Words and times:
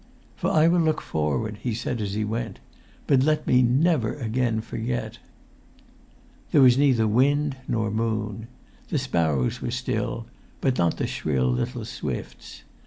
"For 0.35 0.49
I 0.49 0.67
will 0.67 0.79
look 0.79 0.99
forward," 0.99 1.57
he 1.61 1.75
said 1.75 2.01
as 2.01 2.15
he 2.15 2.23
went. 2.25 2.57
"But 3.05 3.21
let 3.21 3.45
me 3.45 3.61
never 3.61 4.15
again 4.15 4.59
forget!" 4.61 5.19
There 6.51 6.63
was 6.63 6.75
neither 6.75 7.07
wind 7.07 7.57
nor 7.67 7.91
moon. 7.91 8.47
The 8.89 8.97
sparrows 8.97 9.61
were 9.61 9.69
still, 9.69 10.25
but 10.59 10.79
not 10.79 10.97
the 10.97 11.05
shrill 11.05 11.51
little 11.51 11.85
swifts. 11.85 12.63